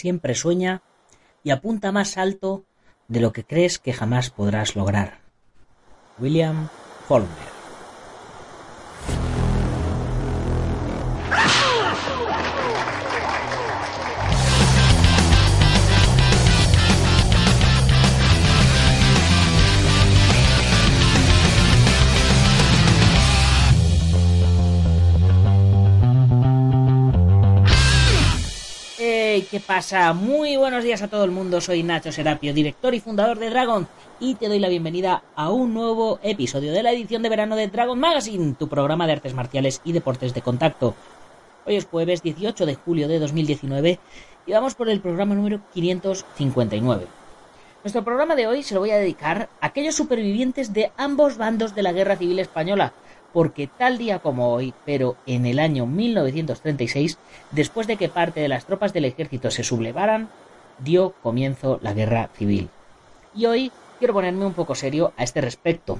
[0.00, 0.82] siempre sueña
[1.44, 2.64] y apunta más alto
[3.08, 5.20] de lo que crees que jamás podrás lograr.
[6.18, 6.68] William
[7.06, 7.49] Faulkner
[29.50, 30.12] ¿qué pasa?
[30.12, 33.88] Muy buenos días a todo el mundo, soy Nacho Serapio, director y fundador de Dragon,
[34.20, 37.66] y te doy la bienvenida a un nuevo episodio de la edición de verano de
[37.66, 40.94] Dragon Magazine, tu programa de artes marciales y deportes de contacto.
[41.66, 43.98] Hoy es jueves 18 de julio de 2019
[44.46, 47.08] y vamos por el programa número 559.
[47.82, 51.74] Nuestro programa de hoy se lo voy a dedicar a aquellos supervivientes de ambos bandos
[51.74, 52.92] de la Guerra Civil Española,
[53.32, 57.18] porque tal día como hoy, pero en el año 1936,
[57.50, 60.28] después de que parte de las tropas del ejército se sublevaran,
[60.78, 62.70] dio comienzo la guerra civil.
[63.34, 65.98] Y hoy quiero ponerme un poco serio a este respecto.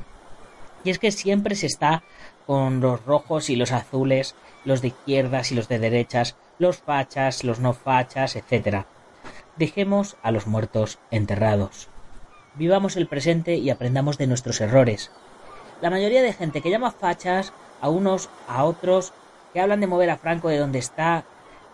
[0.83, 2.03] Y es que siempre se está
[2.47, 7.45] con los rojos y los azules, los de izquierdas y los de derechas, los fachas,
[7.45, 8.84] los no fachas, etc.
[9.56, 11.89] Dejemos a los muertos enterrados.
[12.55, 15.11] Vivamos el presente y aprendamos de nuestros errores
[15.81, 19.12] la mayoría de gente que llama fachas a unos, a otros,
[19.53, 21.25] que hablan de mover a Franco de donde está,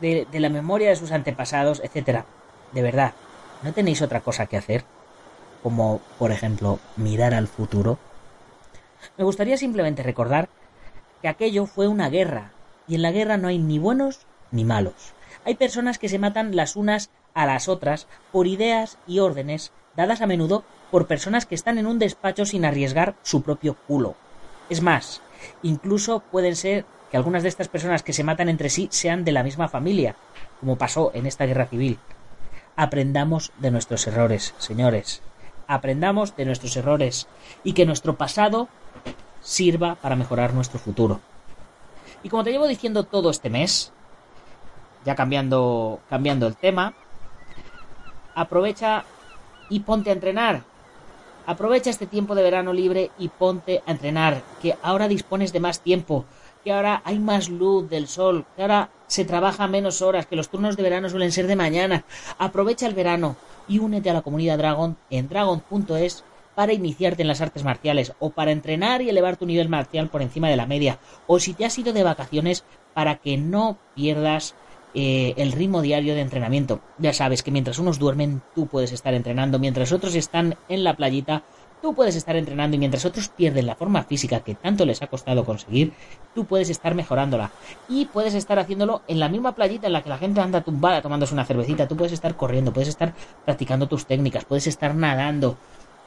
[0.01, 2.25] de, la memoria de sus antepasados, etc.
[2.73, 3.13] De verdad,
[3.63, 4.85] ¿no tenéis otra cosa que hacer?
[5.63, 7.99] Como, por ejemplo, mirar al futuro.
[9.17, 10.49] Me gustaría simplemente recordar
[11.23, 12.53] que aquello fue una guerra,
[12.87, 15.13] y en la guerra no hay ni buenos ni malos.
[15.45, 20.21] Hay personas que se matan las unas a las otras por ideas y órdenes dadas
[20.21, 24.15] a menudo por personas que están en un despacho sin arriesgar su propio culo.
[24.69, 25.23] Es más,
[25.63, 29.33] incluso pueden ser que algunas de estas personas que se matan entre sí sean de
[29.33, 30.17] la misma familia,
[30.61, 31.99] como pasó en esta guerra civil.
[32.77, 35.23] Aprendamos de nuestros errores, señores.
[35.67, 37.27] Aprendamos de nuestros errores
[37.65, 38.69] y que nuestro pasado
[39.41, 41.21] sirva para mejorar nuestro futuro.
[42.23, 43.93] Y como te llevo diciendo todo este mes,
[45.05, 46.95] ya cambiando, cambiando el tema,
[48.35, 49.05] aprovecha
[49.69, 50.63] y ponte a entrenar.
[51.47, 55.81] Aprovecha este tiempo de verano libre y ponte a entrenar, que ahora dispones de más
[55.81, 56.25] tiempo,
[56.65, 60.49] que ahora hay más luz del sol, que ahora se trabaja menos horas, que los
[60.49, 62.05] turnos de verano suelen ser de mañana.
[62.39, 63.37] Aprovecha el verano
[63.69, 66.25] y únete a la comunidad Dragon en dragon.es
[66.57, 70.23] para iniciarte en las artes marciales o para entrenar y elevar tu nivel marcial por
[70.23, 74.55] encima de la media o si te has ido de vacaciones para que no pierdas
[74.99, 76.81] eh, el ritmo diario de entrenamiento.
[76.97, 80.97] Ya sabes que mientras unos duermen, tú puedes estar entrenando, mientras otros están en la
[80.97, 81.43] playita,
[81.83, 85.09] tú puedes estar entrenando y mientras otros pierden la forma física que tanto les ha
[85.09, 85.93] costado conseguir,
[86.35, 87.51] tú puedes estar mejorándola.
[87.91, 91.03] Y puedes estar haciéndolo en la misma playita en la que la gente anda tumbada
[91.03, 93.13] tomándose una cervecita, tú puedes estar corriendo, puedes estar
[93.45, 95.59] practicando tus técnicas, puedes estar nadando.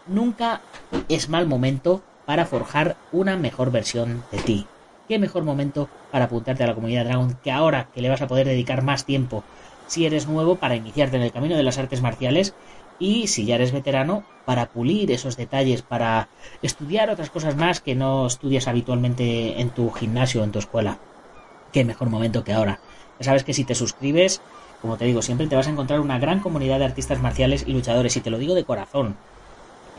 [0.08, 0.62] Nunca
[1.10, 4.68] es mal momento para forjar una mejor versión de ti
[5.10, 8.28] qué mejor momento para apuntarte a la comunidad Dragon que ahora que le vas a
[8.28, 9.44] poder dedicar más tiempo
[9.88, 12.54] si eres nuevo para iniciarte en el camino de las artes marciales
[13.00, 16.28] y si ya eres veterano para pulir esos detalles, para
[16.62, 21.00] estudiar otras cosas más que no estudias habitualmente en tu gimnasio o en tu escuela.
[21.72, 22.80] Qué mejor momento que ahora.
[23.20, 24.42] Ya sabes que si te suscribes,
[24.82, 27.74] como te digo, siempre te vas a encontrar una gran comunidad de artistas marciales y
[27.74, 29.16] luchadores y te lo digo de corazón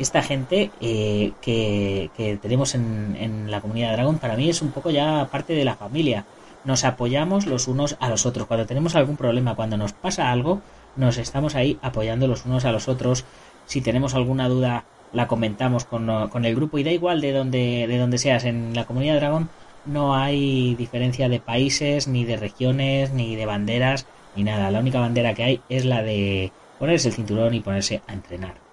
[0.03, 5.28] esta gente eh, que, tenemos en, la comunidad Dragon para mí es un poco ya
[5.31, 6.25] parte de la familia.
[6.65, 8.47] Nos apoyamos los unos a los otros.
[8.47, 10.60] Cuando tenemos algún problema, cuando nos pasa algo,
[10.97, 13.25] nos estamos ahí apoyando los unos a los otros.
[13.66, 16.09] Si tenemos alguna duda, la comentamos con,
[16.44, 18.44] el grupo y da igual de donde, de donde seas.
[18.44, 19.49] En la comunidad Dragon
[19.87, 24.06] no hay diferencia de países, ni de regiones, ni de banderas,
[24.37, 24.71] ni nada.
[24.71, 28.69] La única bandera que hay es la de ponerse el cinturón y ponerse a entrenar.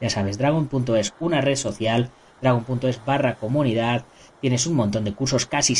[0.00, 4.04] Ya sabes, Dragon.es, una red social, Dragon.es barra comunidad.
[4.40, 5.74] Tienes un montón de cursos, casi,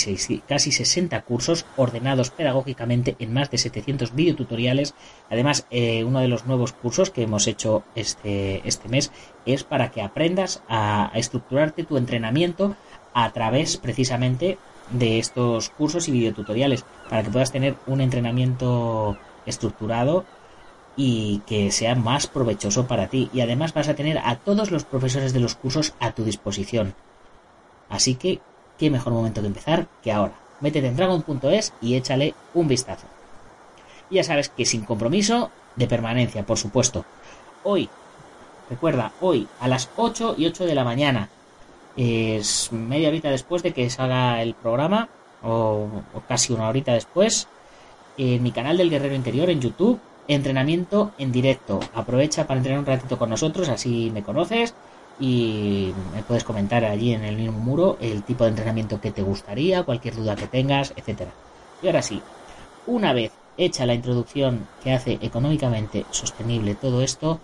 [0.48, 4.94] casi 60 cursos ordenados pedagógicamente en más de 700 videotutoriales.
[5.30, 9.12] Además, eh, uno de los nuevos cursos que hemos hecho este, este mes
[9.46, 12.74] es para que aprendas a, a estructurarte tu entrenamiento
[13.14, 14.58] a través precisamente
[14.90, 19.16] de estos cursos y videotutoriales para que puedas tener un entrenamiento
[19.46, 20.24] estructurado
[21.00, 23.30] y que sea más provechoso para ti.
[23.32, 26.92] Y además vas a tener a todos los profesores de los cursos a tu disposición.
[27.88, 28.40] Así que,
[28.76, 30.34] qué mejor momento que empezar que ahora.
[30.60, 33.06] Métete en dragon.es y échale un vistazo.
[34.10, 37.04] ya sabes que sin compromiso de permanencia, por supuesto.
[37.62, 37.88] Hoy,
[38.68, 41.28] recuerda, hoy a las 8 y 8 de la mañana,
[41.96, 45.08] es media horita después de que salga el programa,
[45.44, 47.46] o, o casi una horita después,
[48.16, 51.80] en mi canal del Guerrero Interior en YouTube entrenamiento en directo.
[51.94, 54.74] Aprovecha para entrenar un ratito con nosotros, así me conoces
[55.18, 59.22] y me puedes comentar allí en el mismo muro el tipo de entrenamiento que te
[59.22, 61.32] gustaría, cualquier duda que tengas, etcétera.
[61.82, 62.22] Y ahora sí,
[62.86, 67.40] una vez hecha la introducción que hace económicamente sostenible todo esto,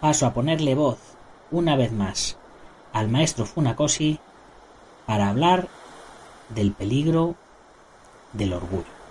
[0.00, 0.98] paso a ponerle voz
[1.50, 2.36] una vez más
[2.92, 4.20] al maestro Funakoshi
[5.06, 5.68] para hablar
[6.50, 7.34] del peligro
[8.32, 9.01] del orgullo.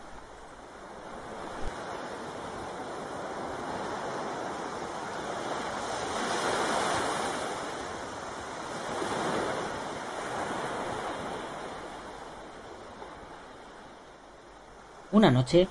[15.11, 15.67] Una noche,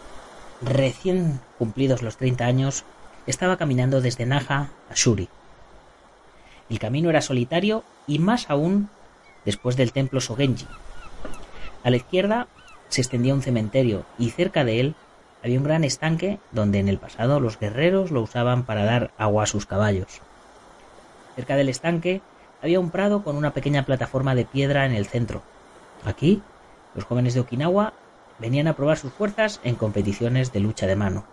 [0.60, 2.84] recién cumplidos los 30 años,
[3.26, 5.30] estaba caminando desde Naha a Shuri.
[6.68, 8.90] El camino era solitario y más aún
[9.46, 10.66] después del templo Sogenji.
[11.82, 12.48] A la izquierda
[12.90, 14.94] se extendía un cementerio y cerca de él
[15.42, 19.44] había un gran estanque donde en el pasado los guerreros lo usaban para dar agua
[19.44, 20.20] a sus caballos.
[21.34, 22.20] Cerca del estanque
[22.60, 25.40] había un prado con una pequeña plataforma de piedra en el centro.
[26.04, 26.42] Aquí,
[26.94, 27.94] los jóvenes de Okinawa
[28.40, 31.24] venían a probar sus fuerzas en competiciones de lucha de mano.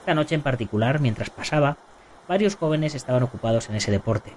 [0.00, 1.76] Esta noche en particular, mientras pasaba,
[2.28, 4.32] varios jóvenes estaban ocupados en ese deporte.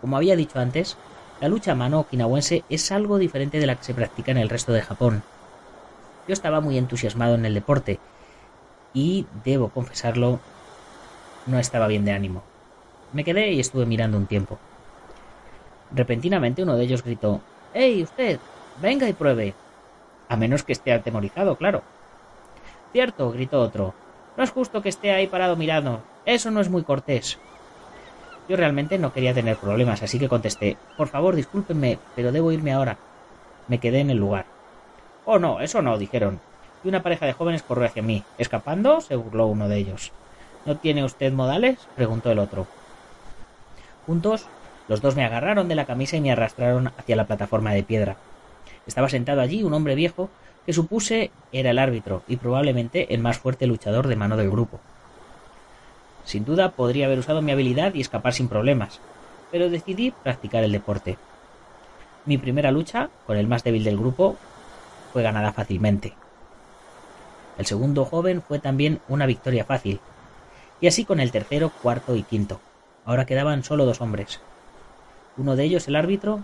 [0.00, 0.96] Como había dicho antes,
[1.40, 4.48] la lucha a mano okinawense es algo diferente de la que se practica en el
[4.48, 5.22] resto de Japón.
[6.28, 7.98] Yo estaba muy entusiasmado en el deporte
[8.92, 10.38] y, debo confesarlo,
[11.46, 12.42] no estaba bien de ánimo.
[13.12, 14.58] Me quedé y estuve mirando un tiempo.
[15.94, 17.40] Repentinamente uno de ellos gritó
[17.72, 18.38] ¡Ey, usted!
[18.82, 19.54] Venga y pruebe.
[20.28, 21.82] A menos que esté atemorizado, claro.
[22.92, 23.94] Cierto, gritó otro.
[24.36, 26.02] No es justo que esté ahí parado mirando.
[26.24, 27.38] Eso no es muy cortés.
[28.48, 32.72] Yo realmente no quería tener problemas, así que contesté Por favor, discúlpenme, pero debo irme
[32.72, 32.96] ahora.
[33.68, 34.46] Me quedé en el lugar.
[35.24, 36.40] Oh, no, eso no, dijeron.
[36.84, 38.22] Y una pareja de jóvenes corrió hacia mí.
[38.38, 39.00] ¿Escapando?
[39.00, 40.12] se burló uno de ellos.
[40.64, 41.78] ¿No tiene usted modales?
[41.96, 42.66] preguntó el otro.
[44.06, 44.46] Juntos,
[44.88, 48.16] los dos me agarraron de la camisa y me arrastraron hacia la plataforma de piedra.
[48.86, 50.30] Estaba sentado allí un hombre viejo
[50.64, 54.80] que supuse era el árbitro y probablemente el más fuerte luchador de mano del grupo.
[56.24, 59.00] Sin duda podría haber usado mi habilidad y escapar sin problemas,
[59.52, 61.18] pero decidí practicar el deporte.
[62.24, 64.36] Mi primera lucha, con el más débil del grupo,
[65.12, 66.14] fue ganada fácilmente.
[67.58, 70.00] El segundo joven fue también una victoria fácil,
[70.80, 72.60] y así con el tercero, cuarto y quinto.
[73.04, 74.40] Ahora quedaban solo dos hombres.
[75.36, 76.40] Uno de ellos el árbitro,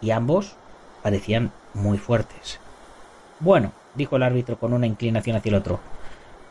[0.00, 0.56] y ambos
[1.02, 2.60] parecían muy fuertes.
[3.38, 5.80] Bueno, dijo el árbitro con una inclinación hacia el otro.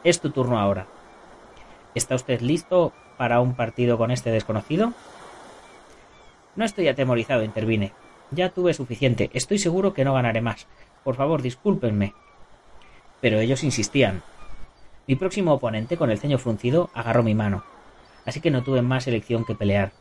[0.04, 0.88] Es tu turno ahora.
[1.96, 4.94] ¿Está usted listo para un partido con este desconocido?
[6.56, 7.94] No estoy atemorizado, intervine.
[8.32, 9.30] Ya tuve suficiente.
[9.34, 10.68] Estoy seguro que no ganaré más.
[11.04, 12.14] Por favor, discúlpenme.
[13.22, 14.22] Pero ellos insistían.
[15.08, 17.64] Mi próximo oponente, con el ceño fruncido, agarró mi mano.
[18.26, 19.92] Así que no tuve más elección que pelear.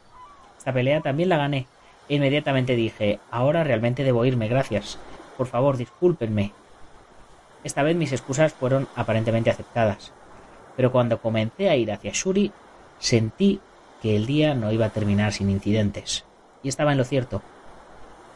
[0.59, 1.67] Esta pelea también la gané.
[2.09, 4.99] E inmediatamente dije, ahora realmente debo irme, gracias.
[5.39, 6.53] Por favor, discúlpenme.
[7.63, 10.13] Esta vez mis excusas fueron aparentemente aceptadas,
[10.77, 12.53] pero cuando comencé a ir hacia Shuri,
[12.99, 13.61] sentí
[14.03, 16.25] que el día no iba a terminar sin incidentes.
[16.63, 17.41] Y estaba en lo cierto.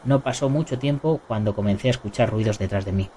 [0.05, 3.09] No pasó mucho tiempo cuando comencé a escuchar ruidos detrás de mí.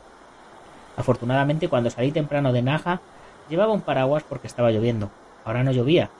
[0.96, 3.00] Afortunadamente, cuando salí temprano de Naja,
[3.48, 5.10] llevaba un paraguas porque estaba lloviendo.
[5.44, 6.10] Ahora no llovía.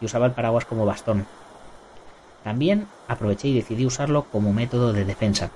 [0.00, 1.26] Y usaba el paraguas como bastón.
[2.44, 5.50] También aproveché y decidí usarlo como método de defensa.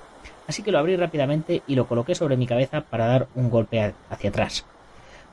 [0.47, 3.93] Así que lo abrí rápidamente y lo coloqué sobre mi cabeza para dar un golpe
[4.09, 4.65] hacia atrás.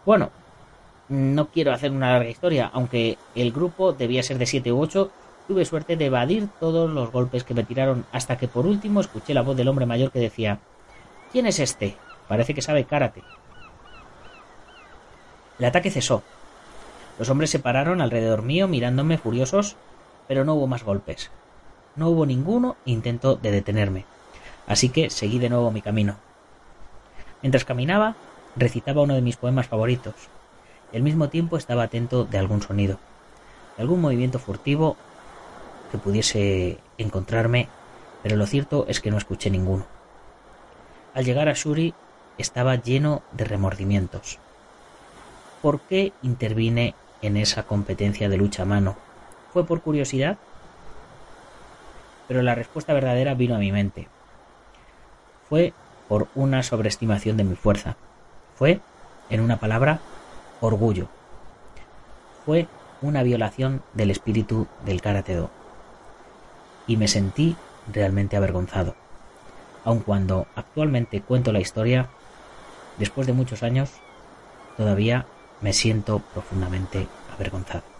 [0.06, 0.30] Bueno,
[1.08, 5.10] no quiero hacer una larga historia, aunque el grupo debía ser de siete u ocho,
[5.48, 9.34] tuve suerte de evadir todos los golpes que me tiraron hasta que por último escuché
[9.34, 10.60] la voz del hombre mayor que decía
[11.32, 11.96] ¿Quién es este?
[12.28, 13.22] Parece que sabe karate.
[15.58, 16.22] El ataque cesó.
[17.18, 19.76] Los hombres se pararon alrededor mío mirándome furiosos,
[20.26, 21.30] pero no hubo más golpes.
[21.96, 24.06] No hubo ninguno intento de detenerme,
[24.70, 26.16] así que seguí de nuevo mi camino.
[27.42, 28.14] Mientras caminaba,
[28.56, 30.14] recitaba uno de mis poemas favoritos.
[30.92, 32.98] Y al mismo tiempo estaba atento de algún sonido,
[33.76, 34.96] de algún movimiento furtivo
[35.90, 37.68] que pudiese encontrarme,
[38.22, 39.86] pero lo cierto es que no escuché ninguno.
[41.14, 41.92] Al llegar a Shuri
[42.38, 44.38] estaba lleno de remordimientos.
[45.60, 48.96] ¿Por qué intervine en esa competencia de lucha a mano?
[49.52, 50.38] ¿Fue por curiosidad?
[52.30, 54.06] pero la respuesta verdadera vino a mi mente.
[55.50, 55.74] Fue
[56.08, 57.96] por una sobreestimación de mi fuerza.
[58.54, 58.80] Fue,
[59.30, 59.98] en una palabra,
[60.60, 61.08] orgullo.
[62.46, 62.68] Fue
[63.02, 65.50] una violación del espíritu del karate do.
[66.86, 67.56] Y me sentí
[67.92, 68.94] realmente avergonzado.
[69.84, 72.08] Aun cuando actualmente cuento la historia,
[72.98, 73.90] después de muchos años,
[74.76, 75.26] todavía
[75.60, 77.99] me siento profundamente avergonzado.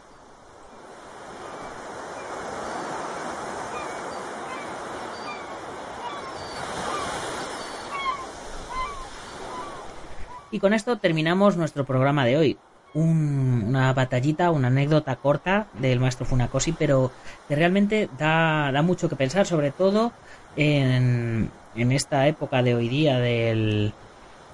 [10.51, 12.59] Y con esto terminamos nuestro programa de hoy.
[12.93, 17.13] una batallita, una anécdota corta del maestro Funakoshi, pero
[17.47, 20.13] que realmente da, mucho que pensar, sobre todo
[20.57, 23.93] en, en esta época de hoy día del,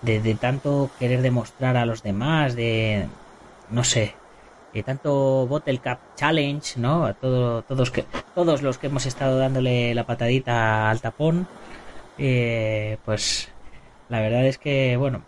[0.02, 3.06] de, tanto querer demostrar a los demás, de,
[3.70, 4.14] no sé,
[4.74, 7.06] de tanto Bottle Cup Challenge, ¿no?
[7.06, 11.48] A todo, todos, que, todos los que hemos estado dándole la patadita al tapón,
[12.18, 13.48] eh, pues
[14.10, 15.22] la verdad es que, bueno,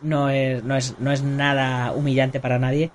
[0.00, 2.90] no es, no, es, no es nada humillante para nadie,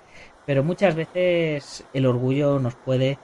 [0.46, 3.18] pero muchas veces el orgullo nos puede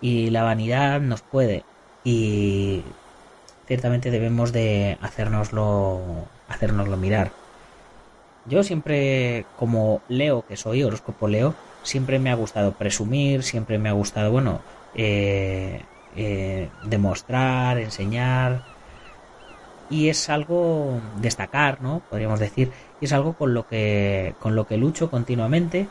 [0.00, 1.64] y la vanidad nos puede
[2.04, 2.82] y
[3.66, 6.00] ciertamente debemos de hacérnoslo,
[6.48, 7.32] hacérnoslo mirar.
[8.46, 13.88] Yo siempre, como Leo, que soy horóscopo Leo, siempre me ha gustado presumir, siempre me
[13.88, 14.60] ha gustado, bueno,
[14.94, 15.82] eh,
[16.14, 18.62] eh, demostrar, enseñar,
[19.90, 22.02] y es algo destacar, ¿no?
[22.08, 25.88] Podríamos decir, y es algo con lo que con lo que lucho continuamente,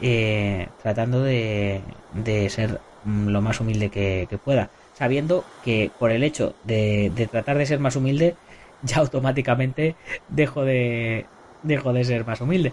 [0.00, 1.82] eh, tratando de,
[2.14, 7.58] de, ser lo más humilde que, pueda, sabiendo que por el hecho de, de, tratar
[7.58, 8.36] de ser más humilde,
[8.82, 9.96] ya automáticamente
[10.28, 11.26] dejo de
[11.62, 12.72] dejo de ser más humilde.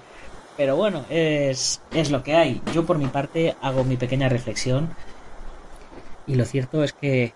[0.56, 2.62] Pero bueno, es, es lo que hay.
[2.74, 4.90] Yo por mi parte hago mi pequeña reflexión
[6.26, 7.34] y lo cierto es que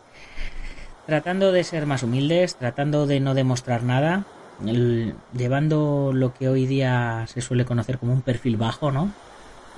[1.06, 4.26] tratando de ser más humildes, tratando de no demostrar nada,
[5.34, 9.12] llevando lo que hoy día se suele conocer como un perfil bajo, ¿no?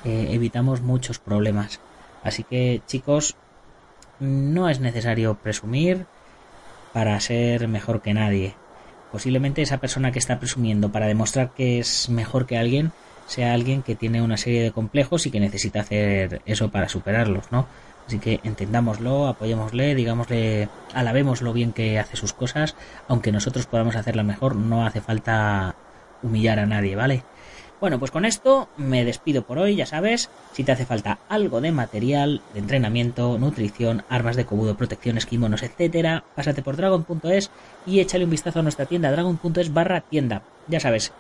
[0.06, 1.80] Eh, evitamos muchos problemas.
[2.24, 3.36] Así que chicos,
[4.20, 6.06] no es necesario presumir
[6.94, 8.56] para ser mejor que nadie.
[9.12, 12.92] Posiblemente esa persona que está presumiendo para demostrar que es mejor que alguien
[13.28, 17.52] sea alguien que tiene una serie de complejos y que necesita hacer eso para superarlos,
[17.52, 17.68] ¿no?
[18.08, 22.76] Así que entendámoslo, apoyémosle, digámosle, alabemos lo bien que hace sus cosas,
[23.08, 25.76] aunque nosotros podamos hacerla mejor, no hace falta
[26.22, 27.24] humillar a nadie, ¿vale?
[27.80, 31.60] Bueno, pues con esto me despido por hoy, ya sabes, si te hace falta algo
[31.60, 37.52] de material, de entrenamiento, nutrición, armas de cobudo, protecciones, kimonos, etcétera, pásate por dragon.es
[37.86, 40.44] y échale un vistazo a nuestra tienda dragon.es barra tienda.
[40.70, 41.12] Ya sabes,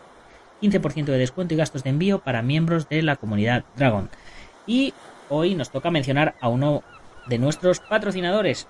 [0.62, 4.10] 15% de descuento y gastos de envío para miembros de la comunidad Dragon.
[4.66, 4.94] Y
[5.30, 6.84] hoy nos toca mencionar a uno
[7.28, 8.68] de nuestros patrocinadores.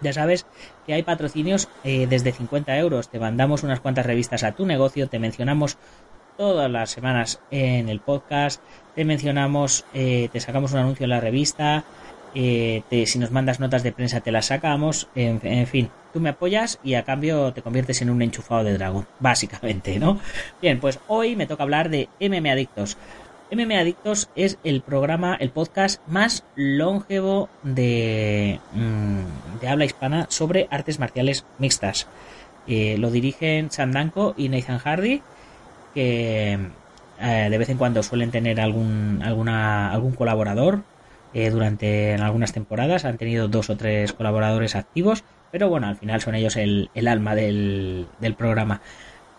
[0.00, 0.46] Ya sabes
[0.86, 3.08] que hay patrocinios eh, desde 50 euros.
[3.08, 5.76] Te mandamos unas cuantas revistas a tu negocio, te mencionamos
[6.36, 8.62] todas las semanas en el podcast,
[8.94, 11.84] te mencionamos, eh, te sacamos un anuncio en la revista,
[12.34, 16.28] eh, si nos mandas notas de prensa te las sacamos, en, en, fin, tú me
[16.28, 20.20] apoyas y a cambio te conviertes en un enchufado de dragón, básicamente, ¿no?
[20.62, 22.96] Bien, pues hoy me toca hablar de MM Adictos.
[23.50, 30.98] MM Adictos es el programa, el podcast más longevo de, mm, habla hispana sobre artes
[30.98, 32.06] marciales mixtas.
[32.66, 35.22] Eh, lo dirigen Sam Danko y Nathan Hardy,
[35.94, 36.58] que
[37.20, 40.82] eh, de vez en cuando suelen tener algún, alguna, algún colaborador.
[41.32, 46.20] Eh, durante algunas temporadas han tenido dos o tres colaboradores activos, pero bueno, al final
[46.20, 48.82] son ellos el, el alma del programa.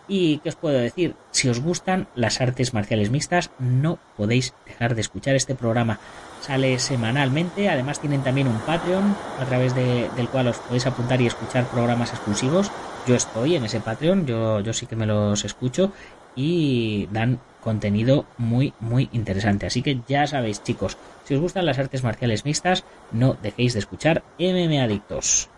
[0.10, 4.96] Y qué os puedo decir, si os gustan las artes marciales mixtas, no podéis dejar
[4.96, 6.00] de escuchar este programa.
[6.42, 11.28] Sale semanalmente, además tienen también un Patreon a través del cual os podéis apuntar y
[11.28, 12.72] escuchar programas exclusivos.
[13.06, 15.92] Yo estoy en ese Patreon, yo, yo sí que me los escucho
[16.36, 19.68] y dan contenido muy muy interesante.
[19.68, 23.80] Así que ya sabéis chicos, si os gustan las artes marciales mixtas, no dejéis de
[23.80, 25.50] escuchar MM Adictos.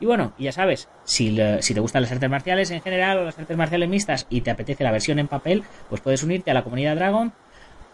[0.00, 3.38] Y bueno, ya sabes, si, si, te gustan las artes marciales en general o las
[3.38, 6.64] artes marciales mixtas y te apetece la versión en papel, pues puedes unirte a la
[6.64, 7.32] comunidad Dragon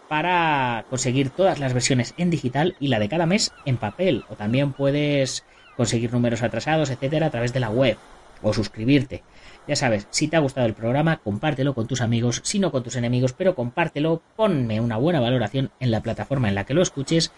[0.07, 4.23] para conseguir todas las versiones en digital y la de cada mes en papel.
[4.29, 5.43] O también puedes
[5.75, 7.97] conseguir números atrasados, etcétera, a través de la web
[8.41, 9.23] o suscribirte.
[9.67, 12.83] Ya sabes, si te ha gustado el programa, compártelo con tus amigos, si no con
[12.83, 16.81] tus enemigos, pero compártelo, ponme una buena valoración en la plataforma en la que lo
[16.81, 17.31] escuches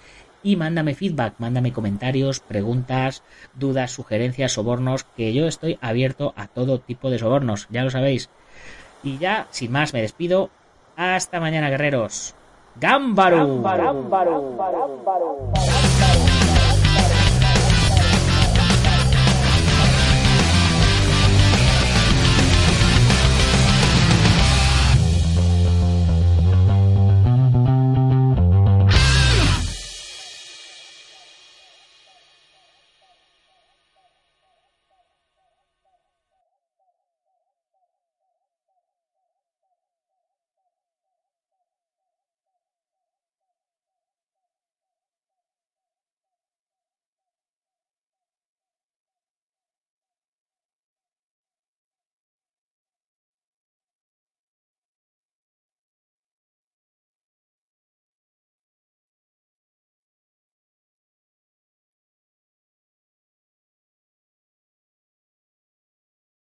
[0.43, 3.23] y mándame feedback, mándame comentarios, preguntas,
[3.55, 8.29] dudas, sugerencias, sobornos, que yo estoy abierto a todo tipo de sobornos, ya lo sabéis.
[9.03, 10.49] Y ya, sin más, me despido.
[10.95, 12.35] Hasta mañana, guerreros.
[12.75, 13.61] ¡Gámbaro!